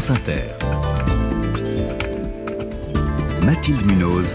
France 0.00 0.10
Inter. 0.10 0.56
Mathilde 3.44 3.84
Munoz. 3.86 4.34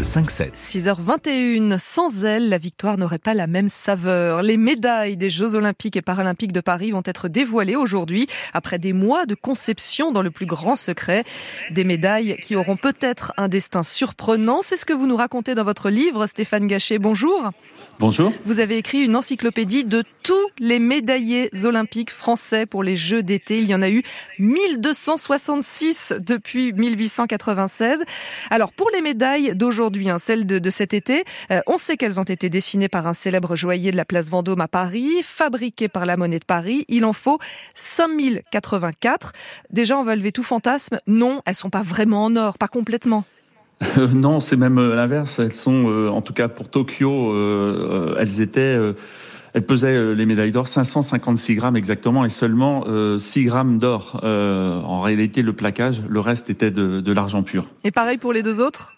Le 0.00 0.06
5-7. 0.06 0.54
6h21, 0.54 1.78
sans 1.78 2.24
elle, 2.24 2.48
la 2.48 2.56
victoire 2.56 2.96
n'aurait 2.96 3.18
pas 3.18 3.34
la 3.34 3.46
même 3.46 3.68
saveur. 3.68 4.40
Les 4.40 4.56
médailles 4.56 5.18
des 5.18 5.28
Jeux 5.28 5.54
Olympiques 5.54 5.94
et 5.94 6.00
Paralympiques 6.00 6.54
de 6.54 6.62
Paris 6.62 6.92
vont 6.92 7.02
être 7.04 7.28
dévoilées 7.28 7.76
aujourd'hui, 7.76 8.26
après 8.54 8.78
des 8.78 8.94
mois 8.94 9.26
de 9.26 9.34
conception 9.34 10.10
dans 10.10 10.22
le 10.22 10.30
plus 10.30 10.46
grand 10.46 10.74
secret. 10.74 11.24
Des 11.70 11.84
médailles 11.84 12.38
qui 12.42 12.56
auront 12.56 12.78
peut-être 12.78 13.34
un 13.36 13.48
destin 13.48 13.82
surprenant. 13.82 14.62
C'est 14.62 14.78
ce 14.78 14.86
que 14.86 14.94
vous 14.94 15.06
nous 15.06 15.16
racontez 15.16 15.54
dans 15.54 15.64
votre 15.64 15.90
livre, 15.90 16.26
Stéphane 16.26 16.66
Gachet. 16.66 16.98
Bonjour. 16.98 17.50
Bonjour. 17.98 18.32
Vous 18.46 18.60
avez 18.60 18.78
écrit 18.78 19.02
une 19.02 19.14
encyclopédie 19.14 19.84
de 19.84 20.02
tous 20.22 20.32
les 20.58 20.78
médaillés 20.78 21.50
olympiques 21.64 22.10
français 22.10 22.64
pour 22.64 22.82
les 22.82 22.96
Jeux 22.96 23.22
d'été. 23.22 23.60
Il 23.60 23.68
y 23.68 23.74
en 23.74 23.82
a 23.82 23.90
eu 23.90 24.02
1266 24.38 26.14
depuis 26.18 26.72
1896. 26.72 28.02
Alors 28.48 28.72
pour 28.72 28.88
les 28.94 29.02
médailles 29.02 29.54
d'aujourd'hui, 29.54 29.89
hein, 30.08 30.18
celles 30.18 30.46
de, 30.46 30.70
cet 30.70 30.94
été, 30.94 31.24
euh, 31.50 31.60
on 31.66 31.78
sait 31.78 31.96
qu'elles 31.96 32.20
ont 32.20 32.24
été 32.24 32.48
dessinées 32.48 32.88
par 32.88 33.06
un 33.06 33.14
célèbre 33.14 33.56
joaillier 33.56 33.92
de 33.92 33.96
la 33.96 34.04
place 34.04 34.28
Vendôme 34.28 34.60
à 34.60 34.68
Paris, 34.68 35.10
fabriquées 35.22 35.88
par 35.88 36.06
la 36.06 36.16
Monnaie 36.16 36.38
de 36.38 36.44
Paris. 36.44 36.84
Il 36.88 37.04
en 37.04 37.12
faut 37.12 37.38
5084. 37.74 39.32
Déjà, 39.70 39.98
on 39.98 40.04
va 40.04 40.16
lever 40.16 40.32
tout 40.32 40.42
fantasme. 40.42 40.98
Non, 41.06 41.42
elles 41.46 41.54
sont 41.54 41.70
pas 41.70 41.82
vraiment 41.82 42.24
en 42.24 42.36
or, 42.36 42.58
pas 42.58 42.68
complètement. 42.68 43.24
non, 44.14 44.40
c'est 44.40 44.56
même 44.56 44.78
euh, 44.78 44.94
l'inverse. 44.94 45.38
Elles 45.38 45.54
sont, 45.54 45.88
euh, 45.88 46.08
en 46.08 46.20
tout 46.20 46.32
cas 46.32 46.48
pour 46.48 46.68
Tokyo, 46.68 47.32
euh, 47.32 48.16
elles 48.18 48.40
étaient, 48.40 48.78
elles 49.54 49.66
pesaient 49.66 50.14
les 50.14 50.26
médailles 50.26 50.52
d'or 50.52 50.68
556 50.68 51.54
grammes 51.56 51.76
exactement 51.76 52.24
et 52.24 52.28
seulement 52.28 52.84
6 53.18 53.44
grammes 53.44 53.78
d'or. 53.78 54.20
en 54.22 55.00
réalité, 55.00 55.42
le 55.42 55.52
plaquage, 55.52 56.02
le 56.08 56.20
reste 56.20 56.50
était 56.50 56.70
de, 56.70 57.00
de 57.00 57.12
l'argent 57.12 57.42
pur. 57.42 57.66
Et 57.84 57.90
pareil 57.90 58.18
pour 58.18 58.32
les 58.32 58.42
deux 58.42 58.60
autres? 58.60 58.96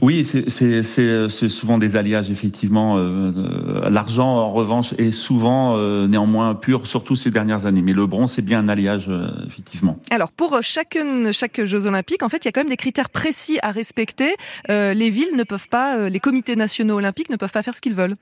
Oui, 0.00 0.24
c'est 0.24 1.48
souvent 1.48 1.78
des 1.78 1.96
alliages, 1.96 2.30
effectivement. 2.30 2.96
Euh, 2.96 3.32
euh, 3.36 3.90
l'argent, 3.90 4.28
en 4.28 4.52
revanche, 4.52 4.94
est 4.98 5.10
souvent 5.10 5.76
euh, 5.76 6.06
néanmoins 6.06 6.54
pur, 6.54 6.86
surtout 6.86 7.16
ces 7.16 7.30
dernières 7.30 7.66
années. 7.66 7.82
Mais 7.82 7.92
le 7.92 8.06
bronze, 8.06 8.32
c'est 8.32 8.42
bien 8.42 8.60
un 8.60 8.68
alliage, 8.68 9.10
effectivement. 9.46 9.98
Alors, 10.10 10.30
pour 10.30 10.58
chaque, 10.62 10.98
chaque 11.32 11.64
Jeux 11.64 11.86
Olympiques, 11.86 12.22
en 12.22 12.28
fait, 12.28 12.44
il 12.44 12.46
y 12.46 12.48
a 12.48 12.52
quand 12.52 12.60
même 12.60 12.68
des 12.68 12.76
critères 12.76 13.10
précis 13.10 13.58
à 13.62 13.72
respecter. 13.72 14.34
les 14.68 15.10
villes 15.10 15.36
ne 15.36 15.44
peuvent 15.44 15.68
pas, 15.68 16.08
les 16.08 16.20
comités 16.20 16.56
nationaux 16.56 16.96
olympiques 16.96 17.30
ne 17.30 17.36
peuvent 17.36 17.52
pas 17.52 17.62
faire 17.62 17.74
ce 17.74 17.80
qu'ils 17.80 17.94
veulent. 17.94 18.16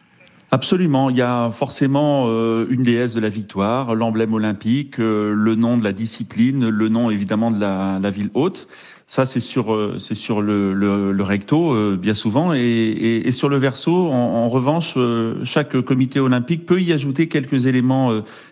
Absolument, 0.52 1.10
il 1.10 1.16
y 1.16 1.22
a 1.22 1.50
forcément 1.50 2.26
une 2.68 2.84
déesse 2.84 3.14
de 3.14 3.20
la 3.20 3.28
victoire, 3.28 3.94
l'emblème 3.94 4.32
olympique, 4.32 4.98
le 4.98 5.54
nom 5.56 5.76
de 5.76 5.82
la 5.82 5.92
discipline, 5.92 6.68
le 6.68 6.88
nom 6.88 7.10
évidemment 7.10 7.50
de 7.50 7.60
la, 7.60 7.98
la 8.00 8.10
ville 8.10 8.30
haute. 8.34 8.68
Ça, 9.08 9.24
c'est 9.24 9.38
sur 9.38 9.72
euh, 9.72 10.00
c'est 10.00 10.16
sur 10.16 10.42
le, 10.42 10.74
le, 10.74 11.12
le 11.12 11.22
recto 11.22 11.72
euh, 11.72 11.96
bien 11.96 12.14
souvent 12.14 12.52
et, 12.52 12.58
et, 12.58 13.28
et, 13.28 13.30
sur 13.30 13.48
le 13.48 13.56
verso. 13.56 13.92
En, 14.10 14.12
en, 14.12 14.48
revanche, 14.48 14.94
euh, 14.96 15.44
chaque 15.44 15.80
comité 15.82 16.18
olympique 16.18 16.66
peut 16.66 16.82
y 16.82 16.92
ajouter 16.92 17.28
quelques 17.28 17.66
éléments 17.66 18.10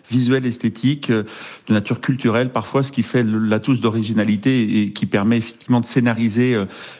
visuels, 0.09 0.45
esthétiques, 0.45 1.11
de 1.11 1.25
nature 1.73 1.99
culturelle, 1.99 2.51
parfois, 2.51 2.83
ce 2.83 2.93
qui 2.93 3.03
fait 3.03 3.23
la 3.23 3.59
touche 3.59 3.81
d'originalité 3.81 4.81
et 4.81 4.93
qui 4.93 5.07
permet 5.07 5.37
effectivement 5.37 5.81
de 5.81 5.85
scénariser 5.85 6.55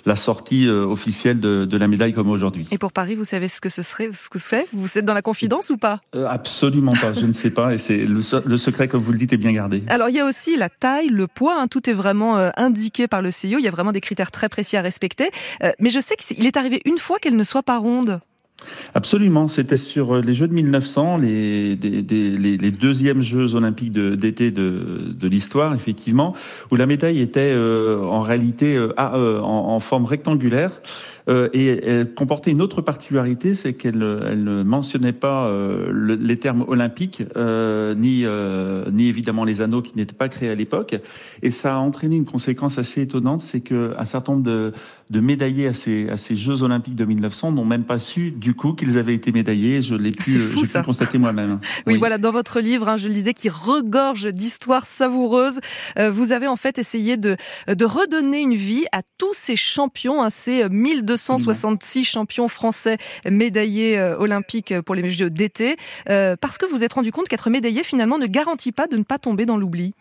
la 0.05 0.15
sortie 0.15 0.67
officielle 0.67 1.39
de, 1.39 1.65
de 1.65 1.77
la 1.77 1.87
médaille 1.87 2.13
comme 2.13 2.29
aujourd'hui. 2.29 2.67
Et 2.71 2.77
pour 2.77 2.91
Paris, 2.91 3.15
vous 3.15 3.23
savez 3.23 3.47
ce 3.47 3.61
que 3.61 3.69
ce 3.69 3.83
serait, 3.83 4.09
ce 4.11 4.27
que 4.27 4.39
c'est? 4.39 4.65
Vous 4.73 4.97
êtes 4.97 5.05
dans 5.05 5.13
la 5.13 5.21
confidence 5.21 5.69
ou 5.69 5.77
pas? 5.77 6.01
Absolument 6.27 6.93
pas. 6.93 7.13
Je 7.13 7.25
ne 7.25 7.33
sais 7.33 7.51
pas 7.51 7.73
et 7.73 7.77
c'est 7.77 7.97
le, 7.97 8.21
le, 8.45 8.57
secret, 8.57 8.87
comme 8.87 9.03
vous 9.03 9.11
le 9.11 9.19
dites, 9.19 9.33
est 9.33 9.37
bien 9.37 9.53
gardé. 9.53 9.83
Alors 9.87 10.09
il 10.09 10.15
y 10.15 10.19
a 10.19 10.25
aussi 10.25 10.57
la 10.57 10.69
taille, 10.69 11.09
le 11.09 11.27
poids. 11.27 11.61
Hein, 11.61 11.67
tout 11.67 11.89
est 11.89 11.93
vraiment 11.93 12.35
indiqué 12.57 13.07
par 13.07 13.21
le 13.21 13.31
il 13.45 13.65
y 13.65 13.67
a 13.67 13.71
vraiment 13.71 13.91
des 13.91 14.01
critères 14.01 14.31
très 14.31 14.49
précis 14.49 14.77
à 14.77 14.81
respecter. 14.81 15.29
Euh, 15.63 15.71
mais 15.79 15.89
je 15.89 15.99
sais 15.99 16.15
qu'il 16.15 16.45
est 16.45 16.57
arrivé 16.57 16.81
une 16.85 16.97
fois 16.97 17.19
qu'elle 17.19 17.35
ne 17.35 17.43
soit 17.43 17.63
pas 17.63 17.77
ronde. 17.77 18.19
Absolument, 18.93 19.47
c'était 19.47 19.77
sur 19.77 20.15
euh, 20.15 20.21
les 20.21 20.33
Jeux 20.33 20.47
de 20.47 20.53
1900, 20.53 21.17
les, 21.17 21.75
deuxièmes 21.75 23.21
Jeux 23.21 23.55
olympiques 23.55 23.91
d'été 23.91 24.51
de, 24.51 25.27
l'histoire, 25.27 25.75
effectivement, 25.75 26.33
où 26.71 26.75
la 26.75 26.85
médaille 26.85 27.21
était 27.21 27.51
euh, 27.53 28.01
en 28.03 28.21
réalité 28.21 28.79
en, 28.97 29.79
forme 29.79 30.05
rectangulaire. 30.05 30.71
Euh, 31.27 31.49
et 31.53 31.67
elle 31.67 32.13
comportait 32.13 32.51
une 32.51 32.61
autre 32.61 32.81
particularité, 32.81 33.55
c'est 33.55 33.73
qu'elle 33.73 33.95
elle 33.95 34.43
ne 34.43 34.63
mentionnait 34.63 35.13
pas 35.13 35.47
euh, 35.47 36.17
les 36.19 36.37
termes 36.37 36.65
olympiques, 36.67 37.23
euh, 37.35 37.95
ni, 37.95 38.25
ni 38.95 39.07
évidemment 39.07 39.43
les 39.43 39.61
anneaux 39.61 39.81
qui 39.81 39.93
n'étaient 39.95 40.15
pas 40.15 40.29
créés 40.29 40.49
à 40.49 40.55
l'époque. 40.55 40.99
Et 41.41 41.51
ça 41.51 41.75
a 41.75 41.77
entraîné 41.79 42.15
une 42.15 42.25
conséquence 42.25 42.77
assez 42.77 43.01
étonnante, 43.01 43.41
c'est 43.41 43.61
qu'un 43.61 44.05
certain 44.05 44.33
nombre 44.33 44.45
de, 44.45 44.73
de 45.09 45.19
médaillés 45.19 45.67
à 45.67 45.73
ces, 45.73 46.09
à 46.09 46.17
ces 46.17 46.35
Jeux 46.35 46.63
olympiques 46.63 46.95
de 46.95 47.05
1900 47.05 47.51
n'ont 47.51 47.65
même 47.65 47.83
pas 47.83 47.99
su 47.99 48.31
du 48.45 48.53
coup 48.53 48.73
qu'ils 48.73 48.99
avaient 48.99 49.15
été 49.15 49.31
médaillés. 49.31 49.81
Je 49.81 49.95
l'ai 49.95 50.11
pu, 50.11 50.37
pu 50.37 50.81
constater 50.85 51.17
moi-même. 51.17 51.59
Oui, 51.87 51.97
voilà, 51.97 52.17
dans 52.17 52.31
votre 52.31 52.59
livre, 52.61 52.87
hein, 52.87 52.97
je 52.97 53.07
le 53.07 53.13
disais, 53.13 53.33
qui 53.33 53.49
regorge 53.49 54.27
d'histoires 54.27 54.85
savoureuses, 54.85 55.59
vous 55.97 56.31
avez 56.31 56.47
en 56.47 56.55
fait 56.55 56.77
essayé 56.77 57.17
de, 57.17 57.37
de 57.67 57.85
redonner 57.85 58.39
une 58.39 58.55
vie 58.55 58.85
à 58.91 59.01
tous 59.17 59.33
ces 59.33 59.55
champions, 59.55 60.21
à 60.21 60.29
ces 60.29 60.67
1200 60.69 61.37
266 61.37 62.05
champions 62.05 62.47
français 62.47 62.97
médaillés 63.29 63.97
euh, 63.97 64.17
olympiques 64.17 64.79
pour 64.81 64.95
les 64.95 65.09
Jeux 65.09 65.29
d'été, 65.29 65.75
euh, 66.09 66.35
parce 66.39 66.57
que 66.57 66.65
vous 66.65 66.75
vous 66.75 66.83
êtes 66.83 66.93
rendu 66.93 67.11
compte 67.13 67.29
qu'être 67.29 67.49
médaillé 67.49 67.83
finalement 67.83 68.17
ne 68.17 68.25
garantit 68.25 68.73
pas 68.73 68.87
de 68.87 68.97
ne 68.97 69.03
pas 69.03 69.17
tomber 69.17 69.45
dans 69.45 69.55
l'oubli. 69.55 69.93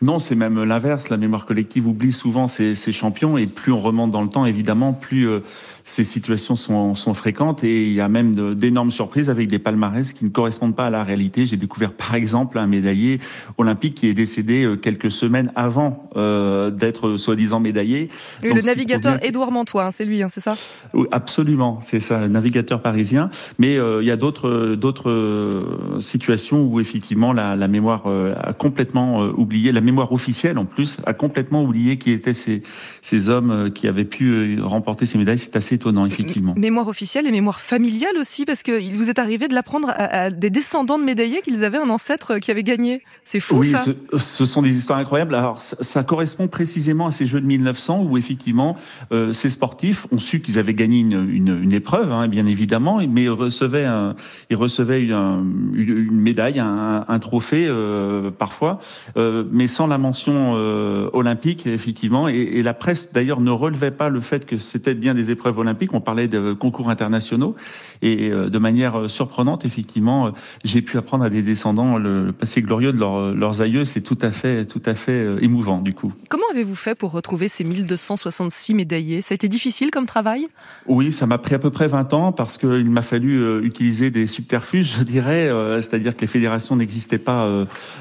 Non, 0.00 0.18
c'est 0.18 0.34
même 0.34 0.62
l'inverse. 0.62 1.08
La 1.08 1.16
mémoire 1.16 1.44
collective 1.44 1.88
oublie 1.88 2.12
souvent 2.12 2.48
ses, 2.48 2.74
champions 2.92 3.36
et 3.36 3.46
plus 3.46 3.72
on 3.72 3.80
remonte 3.80 4.10
dans 4.10 4.22
le 4.22 4.28
temps, 4.28 4.46
évidemment, 4.46 4.92
plus 4.92 5.28
euh, 5.28 5.40
ces 5.88 6.04
situations 6.04 6.54
sont, 6.54 6.94
sont, 6.94 7.14
fréquentes 7.14 7.64
et 7.64 7.86
il 7.86 7.94
y 7.94 8.00
a 8.00 8.08
même 8.08 8.54
d'énormes 8.54 8.90
surprises 8.90 9.30
avec 9.30 9.48
des 9.48 9.58
palmarès 9.58 10.12
qui 10.12 10.26
ne 10.26 10.30
correspondent 10.30 10.76
pas 10.76 10.86
à 10.86 10.90
la 10.90 11.02
réalité. 11.02 11.46
J'ai 11.46 11.56
découvert 11.56 11.92
par 11.92 12.14
exemple 12.14 12.58
un 12.58 12.66
médaillé 12.66 13.20
olympique 13.56 13.94
qui 13.94 14.06
est 14.06 14.14
décédé 14.14 14.64
euh, 14.64 14.76
quelques 14.76 15.10
semaines 15.10 15.50
avant 15.56 16.10
euh, 16.16 16.70
d'être 16.70 17.16
soi-disant 17.16 17.58
médaillé. 17.58 18.10
le 18.42 18.60
navigateur 18.60 19.18
Édouard 19.24 19.50
Mantois, 19.50 19.86
hein, 19.86 19.90
c'est 19.90 20.04
lui, 20.04 20.22
hein, 20.22 20.28
c'est 20.30 20.42
ça? 20.42 20.56
Oui, 20.92 21.06
Absolument, 21.10 21.78
c'est 21.80 22.00
ça, 22.00 22.20
le 22.20 22.28
navigateur 22.28 22.82
parisien. 22.82 23.30
Mais 23.58 23.78
euh, 23.78 24.02
il 24.02 24.08
y 24.08 24.10
a 24.10 24.16
d'autres 24.16 24.74
d'autres 24.74 25.98
situations 26.00 26.64
où 26.64 26.80
effectivement 26.80 27.32
la, 27.32 27.56
la 27.56 27.68
mémoire 27.68 28.04
a 28.06 28.52
complètement 28.52 29.20
oublié, 29.20 29.72
la 29.78 29.84
mémoire 29.84 30.10
officielle 30.10 30.58
en 30.58 30.64
plus 30.64 30.96
a 31.06 31.12
complètement 31.12 31.62
oublié 31.62 31.98
qui 31.98 32.10
étaient 32.10 32.34
ces, 32.34 32.64
ces 33.00 33.28
hommes 33.28 33.70
qui 33.72 33.86
avaient 33.86 34.04
pu 34.04 34.58
remporter 34.60 35.06
ces 35.06 35.18
médailles. 35.18 35.38
C'est 35.38 35.54
assez 35.54 35.76
étonnant, 35.76 36.04
effectivement. 36.04 36.54
Mémoire 36.56 36.88
officielle 36.88 37.28
et 37.28 37.30
mémoire 37.30 37.60
familiale 37.60 38.16
aussi, 38.20 38.44
parce 38.44 38.64
qu'il 38.64 38.96
vous 38.96 39.08
est 39.08 39.20
arrivé 39.20 39.46
de 39.46 39.54
l'apprendre 39.54 39.92
à, 39.94 40.32
des 40.32 40.50
descendants 40.50 40.98
de 40.98 41.04
médaillés 41.04 41.42
qu'ils 41.42 41.64
avaient 41.64 41.78
un 41.78 41.90
ancêtre 41.90 42.38
qui 42.40 42.50
avait 42.50 42.64
gagné. 42.64 43.02
C'est 43.24 43.38
fou, 43.38 43.58
oui, 43.58 43.72
Ce, 43.72 44.18
ce, 44.18 44.44
sont 44.44 44.62
des 44.62 44.76
histoires 44.76 44.98
incroyables. 44.98 45.36
Alors, 45.36 45.62
ça, 45.62 46.02
correspond 46.02 46.48
précisément 46.48 47.06
à 47.06 47.12
ces 47.12 47.28
Jeux 47.28 47.40
de 47.40 47.46
1900 47.46 48.02
où, 48.02 48.16
effectivement, 48.16 48.76
euh, 49.12 49.32
ces 49.32 49.50
sportifs 49.50 50.08
ont 50.10 50.18
su 50.18 50.40
qu'ils 50.40 50.58
avaient 50.58 50.74
gagné 50.74 50.98
une, 50.98 51.30
une, 51.30 51.62
une 51.62 51.72
épreuve, 51.72 52.10
hein, 52.10 52.26
bien 52.26 52.46
évidemment, 52.46 53.00
mais 53.08 53.24
ils 53.24 53.30
recevaient, 53.30 53.84
un, 53.84 54.16
ils 54.50 54.56
recevaient 54.56 55.04
une, 55.04 55.72
une, 55.74 56.20
médaille, 56.20 56.58
un, 56.58 57.04
un 57.06 57.18
trophée, 57.20 57.66
euh, 57.68 58.32
parfois, 58.32 58.80
euh, 59.16 59.44
mais 59.52 59.67
sans 59.68 59.86
la 59.86 59.98
mention 59.98 60.54
euh, 60.56 61.08
olympique, 61.12 61.66
effectivement. 61.66 62.28
Et, 62.28 62.36
et 62.36 62.62
la 62.62 62.74
presse, 62.74 63.12
d'ailleurs, 63.12 63.40
ne 63.40 63.50
relevait 63.50 63.90
pas 63.90 64.08
le 64.08 64.20
fait 64.20 64.46
que 64.46 64.58
c'était 64.58 64.94
bien 64.94 65.14
des 65.14 65.30
épreuves 65.30 65.58
olympiques 65.58 65.94
on 65.94 66.00
parlait 66.00 66.28
de 66.28 66.52
concours 66.52 66.90
internationaux. 66.90 67.54
Et 68.02 68.30
euh, 68.30 68.48
de 68.48 68.58
manière 68.58 68.98
euh, 68.98 69.08
surprenante, 69.08 69.64
effectivement, 69.64 70.32
j'ai 70.64 70.82
pu 70.82 70.96
apprendre 70.98 71.24
à 71.24 71.30
des 71.30 71.42
descendants 71.42 71.98
le 71.98 72.26
passé 72.26 72.62
glorieux 72.62 72.92
de 72.92 72.98
leurs 72.98 73.60
aïeux. 73.60 73.84
C'est 73.84 74.00
tout 74.00 74.18
à 74.22 74.30
fait, 74.30 74.64
tout 74.64 74.82
à 74.86 74.94
fait 74.94 75.26
émouvant, 75.42 75.80
du 75.80 75.92
coup. 75.92 76.12
Comment 76.28 76.44
avez-vous 76.52 76.74
fait 76.74 76.94
pour 76.94 77.12
retrouver 77.12 77.48
ces 77.48 77.64
1266 77.64 78.74
médaillés? 78.74 79.22
Ça 79.22 79.32
a 79.32 79.36
été 79.36 79.48
difficile 79.48 79.90
comme 79.90 80.06
travail? 80.06 80.46
Oui, 80.86 81.12
ça 81.12 81.26
m'a 81.26 81.38
pris 81.38 81.54
à 81.54 81.58
peu 81.58 81.70
près 81.70 81.88
20 81.88 82.14
ans 82.14 82.32
parce 82.32 82.58
qu'il 82.58 82.90
m'a 82.90 83.02
fallu 83.02 83.62
utiliser 83.62 84.10
des 84.10 84.26
subterfuges, 84.26 84.96
je 84.98 85.02
dirais. 85.02 85.50
C'est-à-dire 85.80 86.16
que 86.16 86.22
les 86.22 86.26
fédérations 86.26 86.76
n'existaient 86.76 87.18
pas 87.18 87.48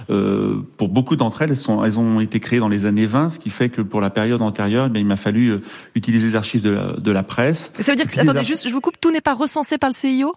pour 0.07 0.89
beaucoup 0.89 1.15
d'entre 1.15 1.41
elles. 1.41 1.56
Elles, 1.57 1.63
sont, 1.63 1.83
elles 1.83 1.99
ont 1.99 2.19
été 2.19 2.39
créées 2.39 2.59
dans 2.59 2.69
les 2.69 2.85
années 2.85 3.07
20, 3.07 3.29
ce 3.29 3.39
qui 3.39 3.49
fait 3.49 3.69
que 3.69 3.81
pour 3.81 3.99
la 3.99 4.09
période 4.09 4.41
antérieure, 4.41 4.89
eh 4.93 4.99
il 4.99 5.05
m'a 5.05 5.15
fallu 5.15 5.59
utiliser 5.95 6.27
les 6.27 6.35
archives 6.35 6.61
de 6.61 6.69
la, 6.69 6.93
de 6.93 7.11
la 7.11 7.23
presse 7.23 7.71
ça 7.79 7.91
veut 7.91 7.95
dire 7.95 8.07
que, 8.07 8.19
attendez, 8.19 8.43
juste, 8.43 8.67
je 8.67 8.73
vous 8.73 8.81
coupe, 8.81 8.99
tout 8.99 9.11
n'est 9.11 9.21
pas 9.21 9.33
recensé 9.33 9.77
par 9.77 9.89
le 9.89 9.95
CIO 9.95 10.35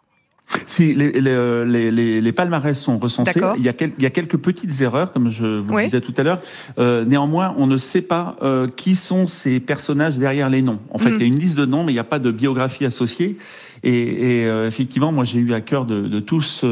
si 0.66 0.94
les, 0.94 1.12
les, 1.12 1.92
les, 1.92 2.20
les, 2.20 2.32
palmarès 2.32 2.78
sont 2.78 2.98
recensés, 2.98 3.40
il 3.56 3.62
y, 3.62 3.68
a 3.68 3.72
il 3.80 4.02
y 4.02 4.06
a 4.06 4.10
quelques 4.10 4.36
petites 4.36 4.80
erreurs, 4.80 5.12
comme 5.12 5.30
je 5.30 5.60
vous 5.60 5.76
le 5.76 5.84
disais 5.84 6.00
tout 6.00 6.14
à 6.16 6.22
l'heure. 6.22 6.40
Euh, 6.78 7.04
néanmoins, 7.04 7.54
on 7.56 7.66
ne 7.66 7.78
sait 7.78 8.02
pas 8.02 8.36
euh, 8.42 8.66
qui 8.68 8.96
sont 8.96 9.26
ces 9.26 9.60
personnages 9.60 10.18
derrière 10.18 10.50
les 10.50 10.62
noms. 10.62 10.80
En 10.90 10.98
fait, 10.98 11.10
mm. 11.10 11.14
il 11.14 11.20
y 11.20 11.24
a 11.24 11.26
une 11.26 11.38
liste 11.38 11.56
de 11.56 11.66
noms, 11.66 11.84
mais 11.84 11.92
il 11.92 11.96
n'y 11.96 12.00
a 12.00 12.04
pas 12.04 12.18
de 12.18 12.30
biographie 12.30 12.84
associée. 12.84 13.36
Et, 13.82 14.42
et 14.42 14.66
effectivement, 14.66 15.12
moi 15.12 15.24
j'ai 15.24 15.38
eu 15.38 15.52
à 15.52 15.60
cœur 15.60 15.86
de, 15.86 16.02
de 16.08 16.20
tous 16.20 16.64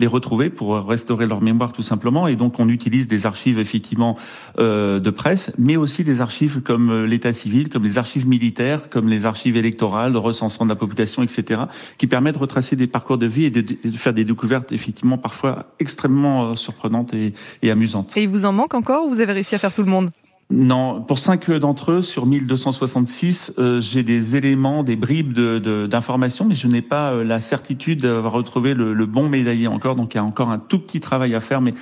les 0.00 0.06
retrouver 0.06 0.50
pour 0.50 0.76
restaurer 0.86 1.26
leur 1.26 1.40
mémoire 1.40 1.72
tout 1.72 1.82
simplement. 1.82 2.28
Et 2.28 2.36
donc 2.36 2.58
on 2.58 2.68
utilise 2.68 3.08
des 3.08 3.26
archives 3.26 3.58
effectivement 3.58 4.16
de 4.58 5.10
presse, 5.10 5.54
mais 5.58 5.76
aussi 5.76 6.04
des 6.04 6.20
archives 6.20 6.60
comme 6.60 7.04
l'état 7.04 7.32
civil, 7.32 7.68
comme 7.68 7.84
les 7.84 7.98
archives 7.98 8.26
militaires, 8.26 8.90
comme 8.90 9.08
les 9.08 9.24
archives 9.24 9.56
électorales, 9.56 10.12
le 10.12 10.18
recensement 10.18 10.66
de 10.66 10.70
la 10.70 10.76
population, 10.76 11.22
etc., 11.22 11.62
qui 11.98 12.06
permettent 12.06 12.34
de 12.34 12.40
retracer 12.40 12.76
des 12.76 12.86
parcours 12.86 13.18
de 13.18 13.26
vie 13.26 13.46
et 13.46 13.50
de, 13.50 13.60
de 13.60 13.96
faire 13.96 14.12
des 14.12 14.24
découvertes 14.24 14.72
effectivement 14.72 15.18
parfois 15.18 15.66
extrêmement 15.80 16.54
surprenantes 16.56 17.14
et, 17.14 17.34
et 17.62 17.70
amusantes. 17.70 18.16
Et 18.16 18.24
il 18.24 18.28
vous 18.28 18.44
en 18.44 18.52
manque 18.52 18.74
encore 18.74 19.06
ou 19.06 19.08
vous 19.08 19.20
avez 19.20 19.32
réussi 19.32 19.54
à 19.54 19.58
faire 19.58 19.72
tout 19.72 19.82
le 19.82 19.90
monde? 19.90 20.10
Non, 20.52 21.00
pour 21.00 21.18
cinq 21.18 21.50
d'entre 21.50 21.92
eux 21.92 22.02
sur 22.02 22.26
1266, 22.26 23.54
euh, 23.58 23.80
j'ai 23.80 24.02
des 24.02 24.36
éléments, 24.36 24.82
des 24.82 24.96
bribes 24.96 25.32
d'informations, 25.88 26.44
de, 26.44 26.50
mais 26.50 26.54
je 26.54 26.66
n'ai 26.66 26.82
pas 26.82 27.12
euh, 27.12 27.24
la 27.24 27.40
certitude 27.40 28.02
d'avoir 28.02 28.32
retrouvé 28.32 28.74
le, 28.74 28.92
le, 28.92 29.06
bon 29.06 29.28
médaillé 29.28 29.66
encore. 29.66 29.96
Donc 29.96 30.14
il 30.14 30.18
y 30.18 30.20
a 30.20 30.24
encore 30.24 30.50
un 30.50 30.58
tout 30.58 30.78
petit 30.78 31.00
travail 31.00 31.34
à 31.34 31.40
faire, 31.40 31.60
mais 31.62 31.72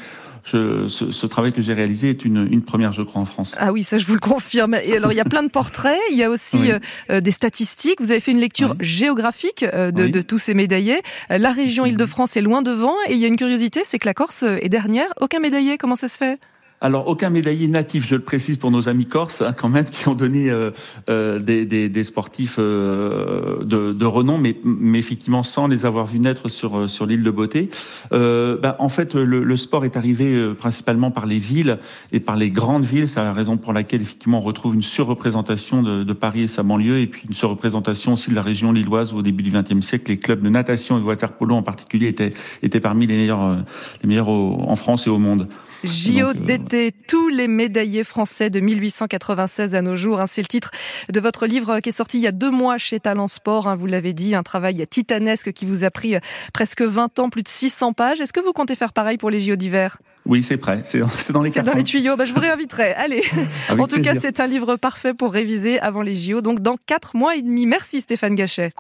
je, 0.45 0.89
ce, 0.89 1.11
ce, 1.11 1.27
travail 1.27 1.53
que 1.53 1.63
j'ai 1.63 1.75
réalisé 1.75 2.11
est 2.11 2.25
une, 2.25 2.49
une, 2.51 2.63
première, 2.63 2.93
je 2.93 3.03
crois, 3.03 3.21
en 3.21 3.27
France. 3.27 3.57
Ah 3.59 3.73
oui, 3.73 3.85
ça 3.85 3.99
je 3.99 4.07
vous 4.07 4.15
le 4.15 4.21
confirme. 4.21 4.77
Et 4.85 4.97
alors 4.97 5.13
il 5.13 5.17
y 5.17 5.21
a 5.21 5.25
plein 5.25 5.43
de 5.43 5.51
portraits, 5.51 5.99
il 6.11 6.17
y 6.17 6.25
a 6.25 6.31
aussi 6.31 6.59
oui. 6.59 6.73
euh, 7.11 7.21
des 7.21 7.31
statistiques. 7.31 8.01
Vous 8.01 8.11
avez 8.11 8.21
fait 8.21 8.31
une 8.31 8.41
lecture 8.41 8.77
oui. 8.79 8.87
géographique 8.87 9.65
euh, 9.65 9.91
de, 9.91 10.05
oui. 10.05 10.11
de, 10.11 10.23
tous 10.23 10.39
ces 10.39 10.55
médaillés. 10.55 11.01
La 11.29 11.53
région 11.53 11.87
Île-de-France 11.87 12.37
est 12.37 12.43
loin 12.43 12.63
devant, 12.63 12.95
et 13.09 13.15
il 13.15 13.19
y 13.19 13.25
a 13.25 13.29
une 13.29 13.37
curiosité, 13.37 13.83
c'est 13.85 13.99
que 13.99 14.07
la 14.07 14.15
Corse 14.15 14.45
est 14.45 14.69
dernière. 14.69 15.09
Aucun 15.21 15.41
médaillé. 15.41 15.77
Comment 15.77 15.97
ça 15.97 16.09
se 16.09 16.17
fait? 16.17 16.39
Alors, 16.83 17.09
aucun 17.09 17.29
médaillé 17.29 17.69
natif, 17.69 18.07
je 18.09 18.15
le 18.15 18.23
précise 18.23 18.57
pour 18.57 18.71
nos 18.71 18.89
amis 18.89 19.05
corses, 19.05 19.43
hein, 19.43 19.53
quand 19.55 19.69
même, 19.69 19.85
qui 19.85 20.09
ont 20.09 20.15
donné 20.15 20.51
euh, 20.51 20.71
euh, 21.11 21.39
des, 21.39 21.67
des, 21.67 21.91
des, 21.91 22.05
sportifs 22.05 22.57
euh, 22.59 23.63
de, 23.65 23.93
de, 23.93 24.07
renom, 24.07 24.39
mais, 24.39 24.57
mais 24.65 24.99
effectivement 24.99 25.43
sans 25.43 25.67
les 25.67 25.85
avoir 25.85 26.07
vus 26.07 26.21
naître 26.21 26.49
sur, 26.49 26.89
sur 26.89 27.05
l'île 27.05 27.23
de 27.23 27.31
Beauté. 27.31 27.69
Ben, 28.11 28.77
en 28.79 28.89
fait, 28.89 29.15
le, 29.15 29.45
le, 29.45 29.57
sport 29.59 29.85
est 29.85 29.99
arrivé 29.99 30.55
principalement 30.55 31.11
par 31.11 31.27
les 31.27 31.39
villes 31.39 31.77
et 32.13 32.21
par 32.21 32.37
les 32.37 32.49
grandes 32.49 32.85
villes. 32.85 33.09
C'est 33.09 33.21
la 33.21 33.35
raison 33.35 33.59
pour 33.59 33.75
laquelle, 33.75 34.01
effectivement, 34.01 34.39
on 34.39 34.43
retrouve 34.43 34.75
une 34.75 34.83
surreprésentation 34.83 35.83
de, 35.83 36.03
de 36.03 36.13
Paris 36.15 36.43
et 36.43 36.49
sa 36.49 36.63
banlieue, 36.63 37.01
et 37.01 37.07
puis 37.07 37.25
une 37.29 37.35
surreprésentation 37.35 38.15
aussi 38.15 38.31
de 38.31 38.35
la 38.35 38.43
région 38.43 38.73
lilloise 38.73 39.13
au 39.13 39.21
début 39.21 39.43
du 39.43 39.51
XXe 39.51 39.87
siècle. 39.87 40.11
Les 40.11 40.19
clubs 40.19 40.41
de 40.41 40.49
natation 40.49 40.97
et 40.97 41.01
de 41.01 41.05
waterpolo 41.05 41.57
en 41.57 41.63
particulier 41.63 42.09
étaient, 42.09 42.33
étaient 42.63 42.81
parmi 42.81 43.07
les 43.07 43.17
meilleurs, 43.17 43.59
les 44.03 44.09
meilleurs 44.09 44.31
au, 44.31 44.63
en 44.67 44.77
France 44.77 45.07
et 45.07 45.11
au 45.11 45.19
monde. 45.19 45.47
JO 45.85 46.33
d'été, 46.35 46.93
tous 47.09 47.29
les 47.29 47.49
médaillés 47.49 48.05
français 48.05 48.51
de 48.51 48.61
1896 48.61 49.75
à 49.75 49.83
nos 49.83 49.97
jours. 49.97 50.21
Hein, 50.21 50.27
c'est 50.27 50.43
le 50.43 50.47
titre 50.47 50.71
de 51.11 51.21
votre 51.21 51.47
livre 51.47 51.81
qui 51.81 51.89
est 51.89 51.93
sorti 51.93 52.19
il 52.19 52.23
y 52.23 52.27
a 52.27 52.33
deux 52.33 52.51
mois 52.51 52.79
chez 52.79 53.01
Talent 53.01 53.29
Sport. 53.29 53.69
Hein, 53.69 53.77
vous 53.77 53.87
l'avez 53.87 54.13
dit, 54.13 54.35
un 54.35 54.43
travail 54.43 54.87
titanesque 54.89 55.53
qui 55.53 55.65
vous 55.65 55.85
a 55.85 55.91
pris 55.91 56.17
euh, 56.17 56.21
presque 56.53 56.83
20 56.83 57.19
ans, 57.19 57.31
plus 57.31 57.43
de 57.43 57.49
600 57.49 57.93
pages. 57.93 58.21
Est-ce 58.21 58.33
que 58.33 58.41
vous 58.41 58.53
comptez 58.53 58.75
faire 58.75 58.93
pareil 58.93 59.17
pour 59.17 59.31
les 59.31 59.41
JO 59.41 59.57
d'hiver? 59.57 59.99
Oui, 60.27 60.43
c'est 60.43 60.59
prêt. 60.59 60.83
C'est 60.85 60.99
dans 61.33 61.43
les 61.43 61.51
C'est 61.51 61.63
dans 61.63 61.73
les 61.73 61.85
tuyaux. 61.85 62.17
Bah, 62.17 62.25
je 62.25 62.35
vous 62.35 62.41
réinviterai. 62.41 62.93
Allez. 62.93 63.23
en 63.71 63.87
tout 63.87 63.97
plaisir. 63.97 64.13
cas, 64.13 64.21
c'est 64.21 64.41
un 64.41 64.47
livre 64.47 64.77
parfait 64.77 65.15
pour 65.15 65.33
réviser 65.33 65.81
avant 65.81 66.03
les 66.03 66.15
JO. 66.15 66.43
Donc, 66.43 66.61
dans 66.61 66.77
quatre 66.87 67.17
mois 67.17 67.37
et 67.37 67.43
demi. 67.43 67.67
Merci 67.67 68.03
Stéphane 68.03 68.35
Gachet. 68.35 68.73